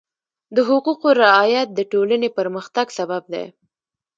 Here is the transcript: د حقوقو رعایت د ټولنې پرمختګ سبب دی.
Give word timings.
د 0.55 0.57
حقوقو 0.69 1.09
رعایت 1.23 1.67
د 1.73 1.79
ټولنې 1.91 2.29
پرمختګ 2.37 2.85
سبب 2.97 3.23
دی. 3.33 3.45